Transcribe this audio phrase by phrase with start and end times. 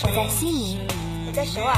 [0.00, 0.78] 我在悉尼，
[1.26, 1.76] 我在首尔，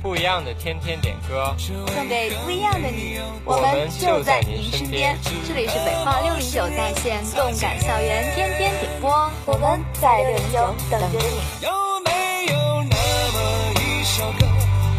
[0.00, 3.18] 不一样的天天点歌，送给不一样的你。
[3.44, 5.18] 我们就在您身边。
[5.46, 11.40] 这里是北化六零九在线动感校园天天点播，我们在六零九等着你。
[11.66, 11.70] 有
[12.06, 12.54] 没有
[12.88, 12.96] 那
[13.34, 13.38] 么
[13.74, 14.46] 一首歌，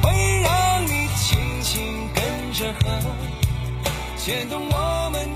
[0.03, 2.99] 会让你轻轻跟着和，
[4.17, 5.29] 牵动我们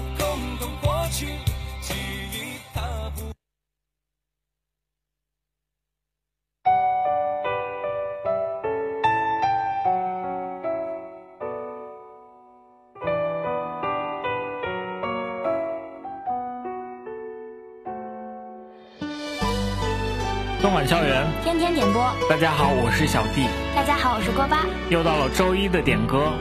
[20.65, 23.45] 动感校园天天点播，大家好，我是小弟。
[23.75, 24.65] 大家好，我是锅巴。
[24.89, 26.33] 又到了周一的点歌。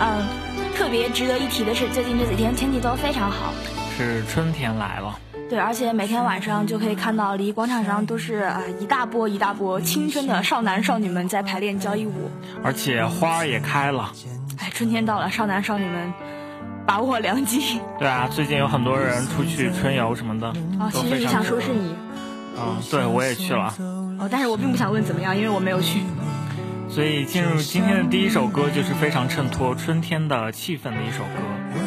[0.00, 0.26] 嗯，
[0.74, 3.52] 特别值得一提的是，最近这几天天气都非常好，
[3.96, 5.16] 是春天来了。
[5.48, 12.32] 对，而且每天晚上就可以看到，离广场上都是啊一大波一大波青春的少男少女们在排练交谊舞，
[12.64, 14.12] 而且花儿也开了。
[14.58, 16.12] 哎，春天到了，少男少女们
[16.84, 17.80] 把握良机。
[18.00, 20.48] 对啊，最近有很多人出去春游什么的。
[20.80, 21.94] 哦，其实你想说是你。
[22.60, 23.74] 嗯，对，我也去了。
[24.18, 26.00] 哦，但是我并不想问怎么样，因为我没有去。
[26.88, 31.40] 所以进入今天的第一首歌，就是非常衬托春天的气氛的一首歌。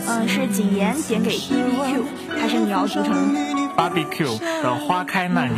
[0.08, 2.06] 嗯，是谨言点给 B B Q，
[2.40, 3.36] 还是你要读成
[3.76, 5.58] Barbecue 的《花开那年》？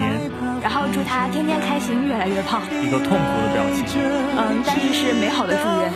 [0.64, 2.62] 然后祝他天天开心，越来越胖。
[2.82, 3.86] 一个痛苦的表情。
[4.02, 5.92] 嗯，但是是美好的祝愿。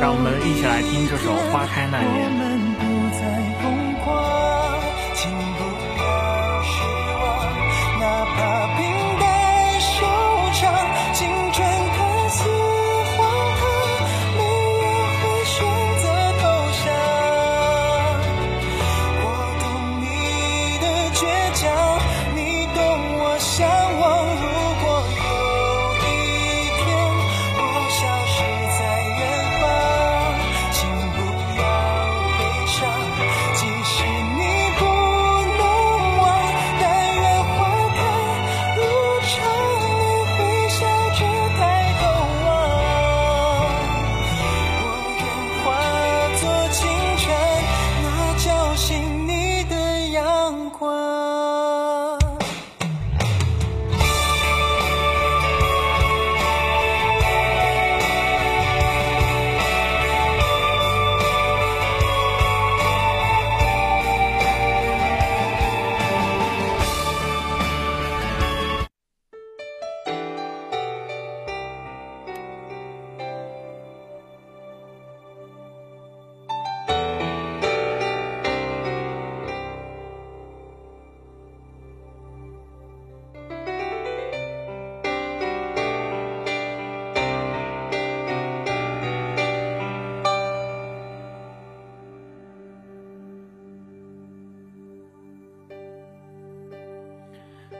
[0.00, 2.88] 让我们一起来听这首《花开那年》。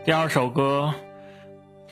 [0.05, 0.93] 第二首歌，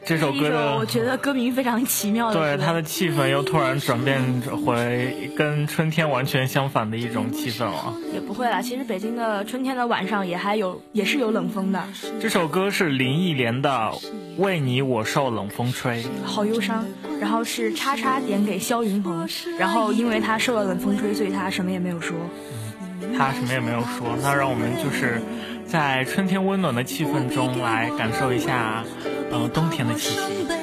[0.05, 2.33] 这首歌的我觉得歌名非常奇妙。
[2.33, 4.21] 对，它的气氛又突然转变
[4.67, 7.95] 回跟春天完全相反的一种气氛了。
[8.13, 11.81] 也不会啦，其实北京的春天的晚上也还有，也是有冷风的。
[12.21, 13.69] 这首歌是林忆莲的
[14.39, 16.85] 《为你我受冷风吹》，好忧伤。
[17.21, 22.17] 然后是叉叉点给肖云鹏，然后因为他受了冷风吹，所以他什么也没有说。
[23.17, 25.23] 他什么也没有说，那让我们就是。
[25.71, 28.83] 在春天温暖的气氛中来感受一下，
[29.31, 30.60] 呃，冬天的气息。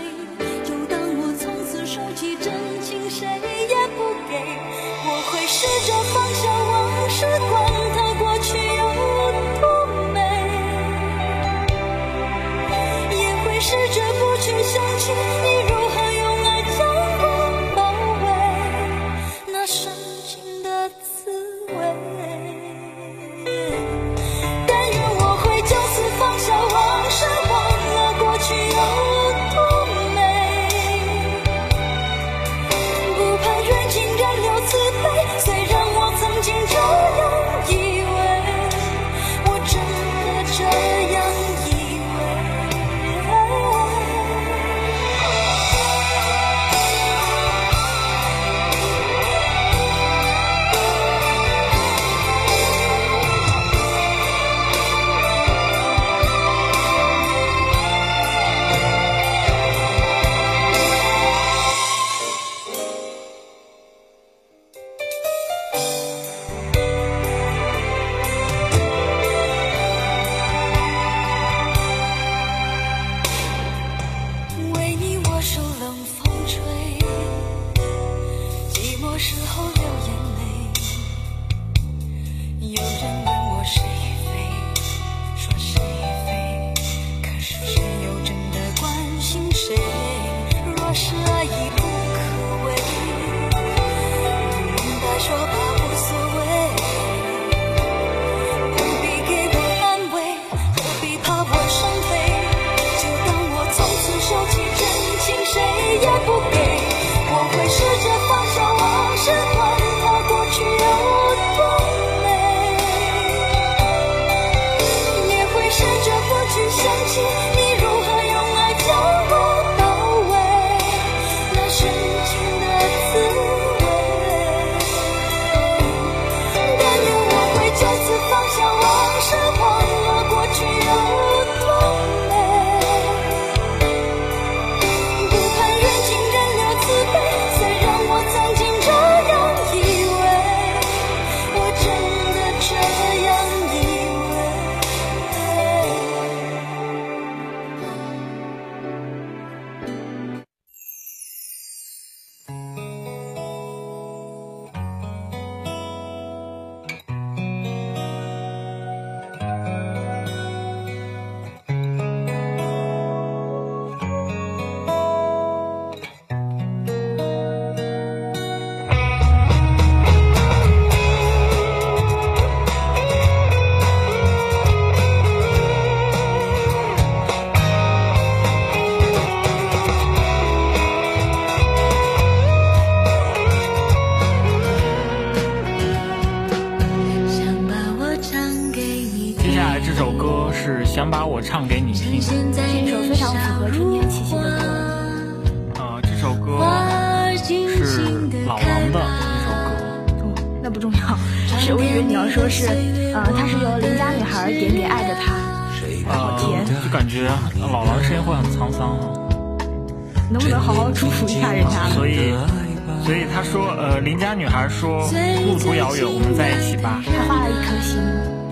[214.70, 215.10] 说
[215.46, 217.02] 路途遥远，我们在一起吧。
[217.06, 218.00] 他画了一颗心，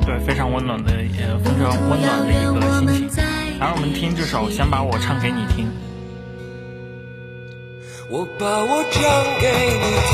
[0.06, 3.24] 对，非常温暖的，呃，非常温暖的一个心情。
[3.60, 5.70] 来，我们听这首，先把我唱给你听。
[8.08, 9.02] 我把我唱
[9.42, 9.50] 给
[9.82, 10.14] 你听，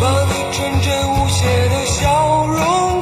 [0.00, 2.95] 把你纯真无邪的笑容。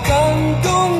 [0.00, 0.93] 感动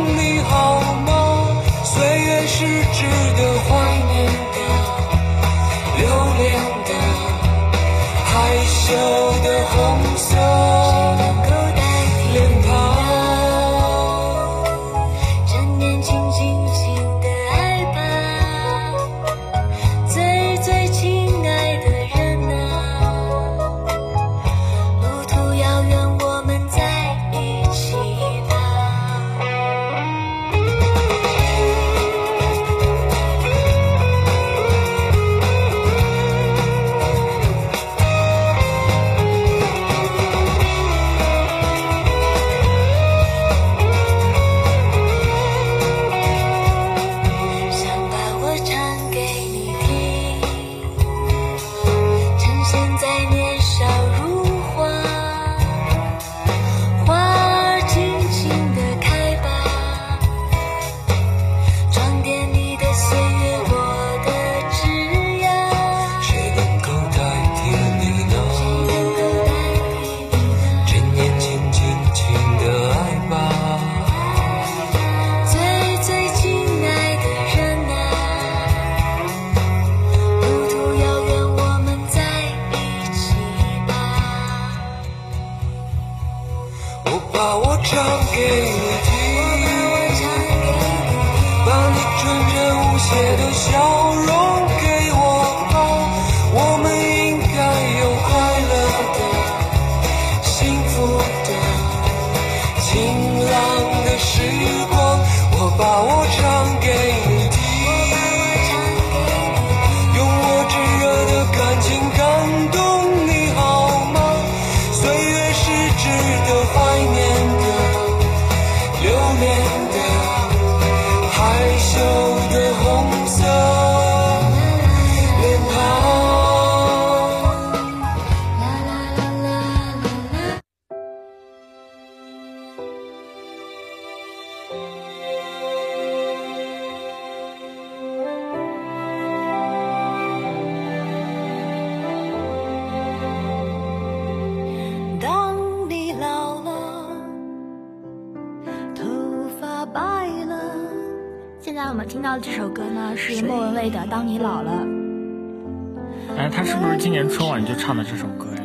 [157.75, 158.63] 就唱的这首歌呀？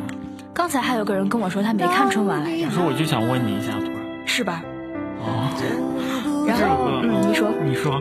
[0.54, 2.66] 刚才还有个人跟我说他没看春晚来着。
[2.66, 3.96] 可是我就想问你一下，突然。
[4.24, 4.62] 是吧？
[5.18, 5.50] 哦。
[6.46, 7.50] 然后，嗯，你说。
[7.64, 8.00] 你说。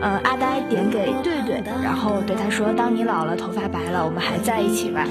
[0.00, 5.04] 嗯，阿呆点给对对，然后对他说：“当你老了，头发白了，我们还在一起吧。”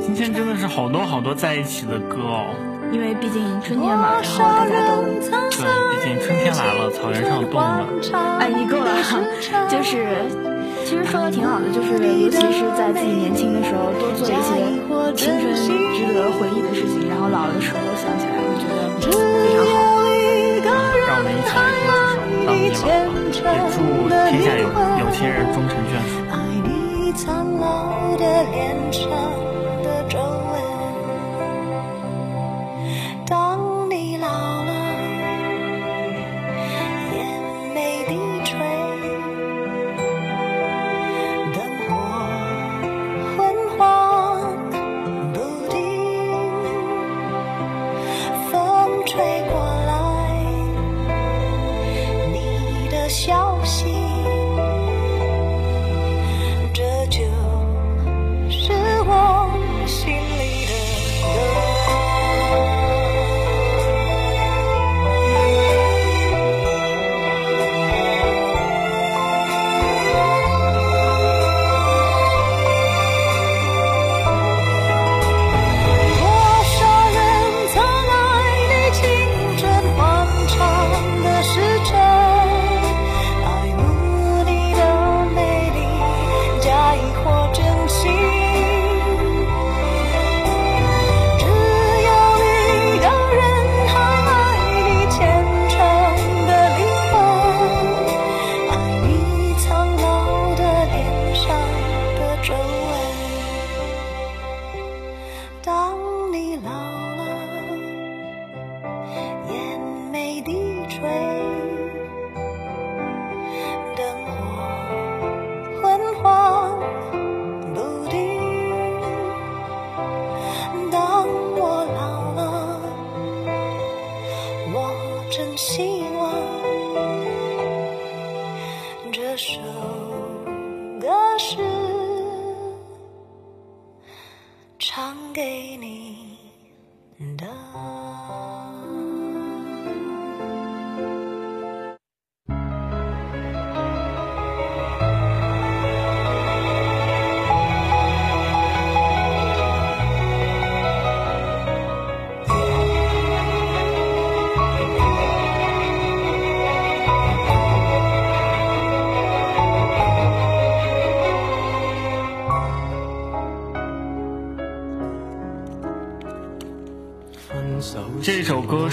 [0.00, 2.46] 今天真的是好多好多在一起的歌哦。
[2.92, 7.86] 因为毕竟春天嘛，然后大家都对，毕竟春天来了，草原上动了。
[8.38, 8.92] 哎，你够了，
[9.70, 10.26] 就是，
[10.84, 14.36] 其实说的挺好的，就是尤其是在自己年轻的时候，多做一些
[15.16, 19.72] 青春值得回忆的事情，然后老了的时候想起来，会觉得非常好。
[21.04, 22.88] 让我们一起来听这首《当你老了》，
[23.44, 23.76] 也祝
[24.30, 24.64] 天下有
[25.04, 26.12] 有情人终成眷属。
[26.32, 26.34] 爱
[26.64, 27.26] 你苍
[27.58, 29.02] 老的脸上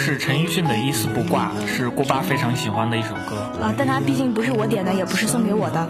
[0.10, 3.72] 是陈奕迅的《一丝不挂》，是锅巴非常喜欢的一首歌啊。
[3.78, 5.88] 但它毕竟不是我点的，也不是送给我的，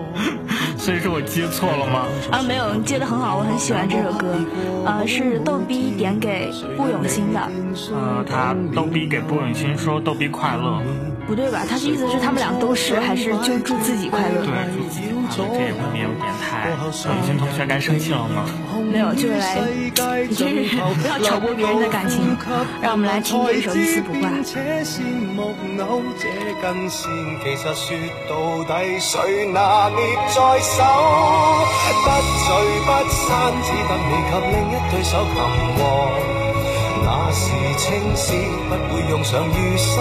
[0.76, 2.04] 所以是我接错了吗？
[2.30, 4.36] 啊，没有，你接的很好，我很喜欢这首歌。
[4.84, 7.40] 呃，是逗逼点给步永新的。
[7.94, 10.82] 呃，他逗逼给步永新说逗逼快乐。
[11.26, 11.64] 不对吧？
[11.66, 14.44] 他的意思是他们俩都是，还是就祝自己快乐？
[14.44, 16.10] 对，祝自己快乐，这也不免有
[16.66, 16.82] 点太……
[16.86, 18.44] 步永新同学该生气了吗？
[18.92, 19.56] 没有，就是来，
[20.28, 20.54] 就是
[21.00, 22.36] 不要挑拨别人的感情。
[22.80, 24.30] 让我们来听这首《一丝不挂》。
[24.44, 24.84] 其實
[27.74, 27.86] 說
[28.28, 30.82] 到底，誰拿捏在手？
[32.04, 32.08] 不
[32.46, 32.48] 聚
[32.86, 33.30] 不散，
[33.62, 35.36] 只得你及另一對手擒
[35.76, 35.80] 獲。
[37.04, 37.44] 那時
[37.76, 37.84] 青
[38.16, 38.32] 史
[38.68, 39.94] 不會用上餘生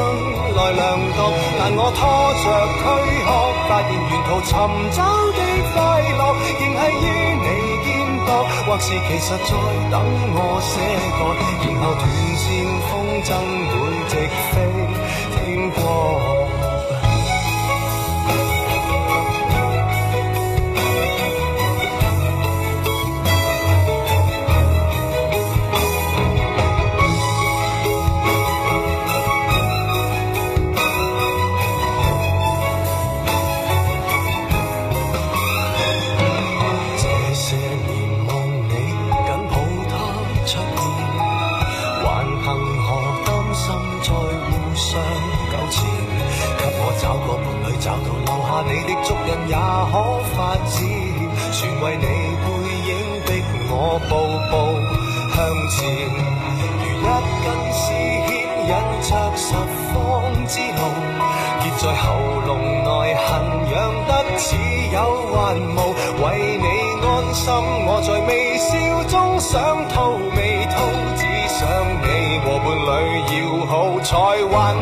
[0.55, 0.83] 來量
[1.17, 1.19] 度，
[1.59, 1.99] 但我拖
[2.41, 2.45] 着
[2.81, 2.83] 軀
[3.25, 3.27] 殼，
[3.67, 4.49] 發現沿途尋
[4.95, 4.97] 找
[5.73, 6.21] 快乐，
[6.59, 7.07] 仍系于
[7.43, 7.47] 你
[7.83, 7.87] 肩
[8.25, 8.27] 膊，
[8.65, 9.49] 或是其实在
[9.91, 9.93] 等
[10.35, 10.73] 我写
[11.15, 11.19] 个，
[11.63, 12.03] 然后断
[12.37, 12.45] 线
[12.87, 12.91] 风
[13.23, 13.29] 筝
[13.71, 13.73] 会
[14.09, 14.13] 直
[14.51, 14.53] 飞
[15.35, 15.35] 天
[15.71, 16.44] 光。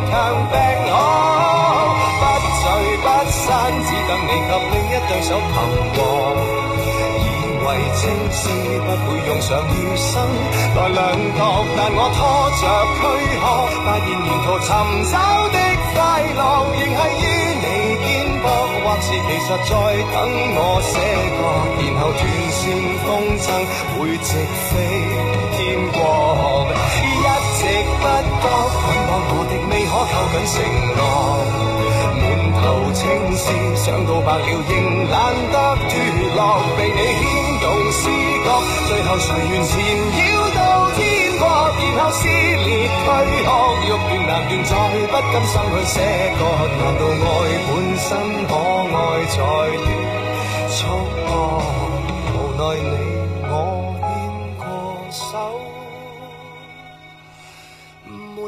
[0.10, 0.14] 强
[0.52, 0.56] 病
[0.92, 0.96] 好。
[2.24, 2.24] 不
[2.60, 2.64] 聚
[3.04, 3.52] 不散，
[3.84, 5.56] 只等你及另一对手擒
[5.94, 5.98] 获。
[7.64, 8.42] 为情事
[8.84, 10.12] 不会用上余生
[10.76, 11.00] 来量
[11.38, 11.40] 度，
[11.78, 12.20] 但我拖
[12.60, 12.62] 着
[13.00, 13.02] 躯
[13.40, 13.42] 壳，
[13.86, 14.68] 发现沿途寻
[15.10, 15.14] 找
[15.48, 15.58] 的
[15.94, 15.96] 快
[16.36, 16.40] 乐，
[16.76, 17.26] 仍系于
[17.64, 17.66] 你
[18.04, 18.06] 肩
[18.44, 18.46] 膊，
[18.84, 19.72] 或是其实在
[20.12, 20.16] 等
[20.56, 20.94] 我写
[21.40, 21.40] 歌，
[21.80, 22.22] 然后断
[22.52, 22.62] 线
[23.06, 23.08] 风
[23.40, 23.46] 筝
[23.96, 24.30] 会直
[24.68, 24.72] 飞
[25.56, 25.58] 天
[25.94, 25.98] 国，
[27.64, 28.46] 直不觉
[28.84, 30.56] 捆绑无敌，未可扣紧承
[30.98, 31.00] 诺。
[32.20, 32.22] 满
[32.60, 33.02] 头青
[33.38, 33.44] 丝，
[33.78, 34.72] 想到白了仍
[35.10, 35.16] 懒
[35.52, 35.56] 得
[35.88, 35.92] 脱
[36.36, 36.40] 落，
[36.78, 37.24] 被你牵
[37.64, 38.02] 动思
[38.44, 38.48] 觉，
[38.88, 39.72] 最后谁愿缠
[40.20, 41.00] 绕到天
[41.40, 41.42] 国，
[41.96, 43.00] 然后撕裂躯
[43.46, 43.48] 壳，
[43.80, 44.72] 欲断难断，再
[45.08, 45.96] 不甘心去舍
[46.38, 46.42] 割，
[46.80, 47.26] 难道爱
[47.66, 48.08] 本身
[48.46, 48.52] 可
[48.94, 48.96] 爱
[49.32, 49.88] 才断
[50.70, 50.78] 束
[51.28, 51.32] 缚？
[52.36, 52.92] 无奈你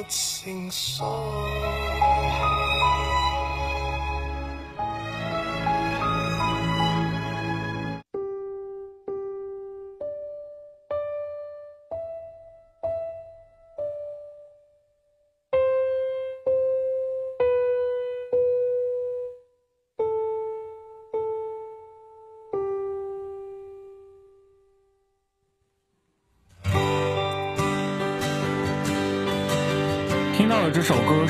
[0.07, 1.03] 情愫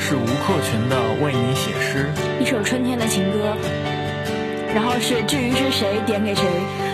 [0.06, 2.06] 是吴克群的《为你写诗》，
[2.40, 3.58] 一首春天的情歌。
[4.72, 6.46] 然后是至于是谁点给谁，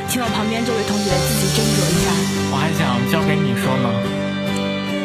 [0.08, 2.08] 请我旁边这位同学自己斟酌一下。
[2.48, 3.92] 我还想交给你说呢。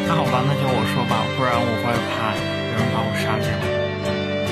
[0.08, 3.52] 那好吧，那就我说吧，不然我会怕有人把我杀掉。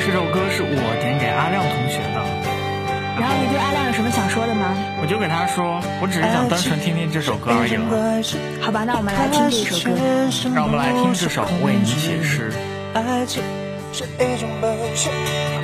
[0.05, 2.21] 这首歌是我点给阿亮同学的。
[3.17, 4.69] 然后你对阿亮有什么想说的吗？
[5.01, 7.89] 我就给他说，我只是想单纯听听这首歌而已了。
[8.61, 9.97] 好吧，那我们来听这首歌。
[10.53, 12.53] 让我们来听这首《为你写诗》。
[12.97, 13.43] 爱情
[13.93, 15.11] 是一种本事，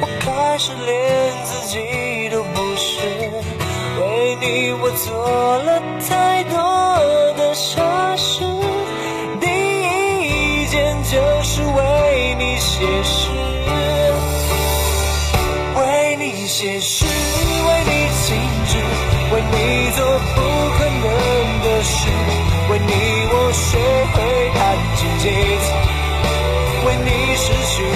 [0.02, 3.00] 我开始连自己都不是。
[3.98, 6.54] 为你我做了太多
[7.38, 7.80] 的傻
[8.18, 8.44] 事，
[9.40, 13.30] 第一件就是为你写诗，
[15.80, 17.06] 为你写诗。
[17.06, 17.90] 为你
[18.26, 18.36] 静
[18.68, 18.76] 止，
[19.32, 19.56] 为你
[19.96, 20.38] 做不
[20.76, 21.04] 可能
[21.64, 21.96] 的事，
[22.70, 22.92] 为你
[23.32, 23.78] 我学
[24.12, 24.20] 会
[24.52, 24.60] 弹
[24.96, 25.24] 琴写
[27.44, 27.91] 失去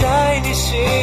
[0.00, 0.99] 在你心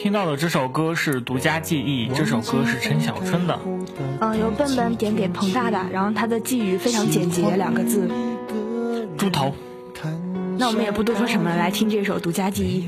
[0.00, 3.58] 听到的这首歌是《独家记忆》，这首歌是陈小春的。
[4.20, 8.08] 嗯，由笨笨点给彭大大，然后他的寄语非常简洁，两个字：
[9.18, 9.52] 猪头。
[10.56, 12.84] 那我们也不多说什么，来听这首《独家记忆》。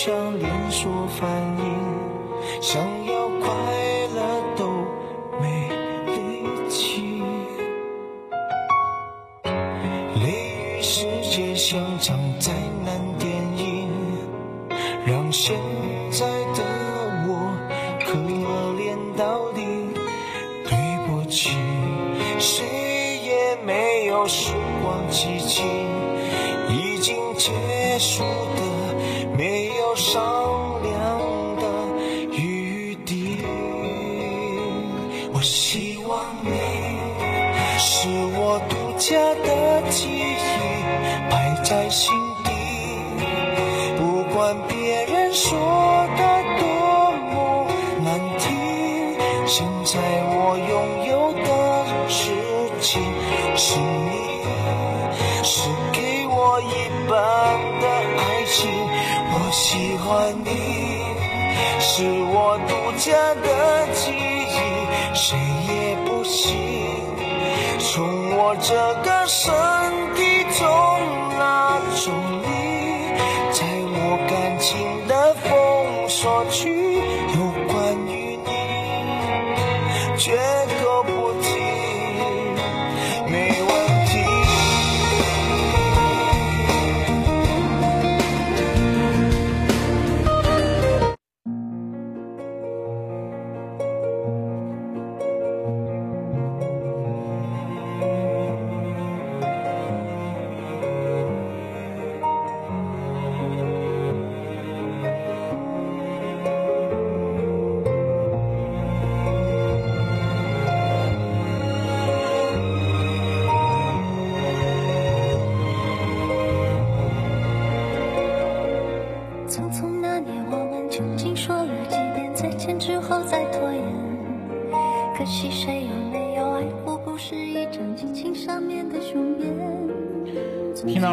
[0.00, 3.52] 像连锁反应，想要快
[4.14, 4.20] 乐
[4.56, 4.70] 都
[5.42, 5.68] 没
[6.06, 7.20] 力气。
[10.22, 12.52] 雷雨世界像场灾
[12.84, 13.90] 难电影，
[15.04, 15.56] 让现
[16.12, 16.62] 在的
[17.26, 17.50] 我
[18.06, 18.12] 可
[18.78, 19.64] 怜到底。
[20.62, 21.58] 对不起，
[22.38, 25.64] 谁也没有时光机器，
[26.68, 27.50] 已经结
[27.98, 28.22] 束
[60.08, 60.50] 欢你，
[61.80, 63.12] 是我独家
[63.44, 64.56] 的记忆，
[65.14, 65.36] 谁
[65.68, 66.56] 也不行
[67.78, 68.72] 从我这
[69.04, 69.52] 个身
[70.14, 70.22] 体
[70.58, 70.64] 中
[71.38, 72.48] 拿走你，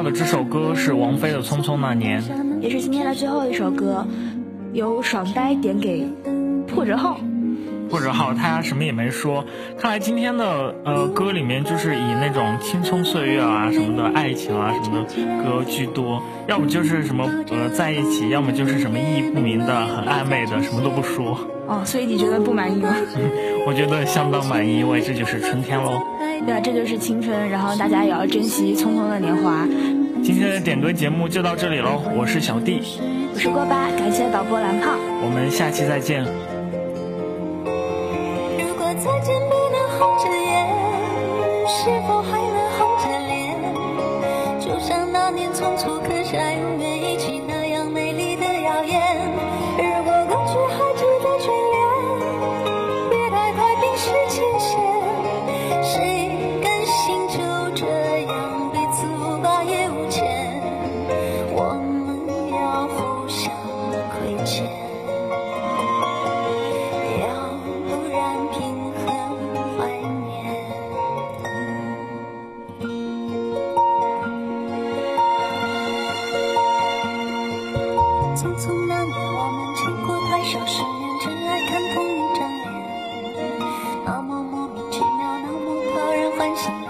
[0.06, 2.22] 的这首歌是王菲的《匆匆那年》，
[2.62, 4.06] 也是今天的最后一首歌，
[4.72, 6.08] 由爽呆点给
[6.68, 7.20] 破折号。
[7.89, 9.44] 破折号，他什么也没说。
[9.80, 21.36] 看来今天的呃歌里面就是以那种青葱岁月啊什么的爱情啊什么的歌居多，要么就是什么呃在一起，要么就是什么意义不明的、很暧昧的，什么都不说。
[21.68, 22.96] 哦，所以你觉得不满意吗？
[23.65, 26.00] 我觉得相当满意，因为这就是春天喽。
[26.46, 29.68] 对啊，这就是青春，然后大家也要珍惜匆匆的年华。
[30.25, 32.81] 今天的点歌节目就到这里喽，我是小弟，
[33.31, 36.23] 我是锅巴，感谢导播蓝胖，我们下期再见。
[38.57, 40.65] 如果再见不能红着眼，
[41.69, 42.41] 是否还
[86.56, 86.85] 讨人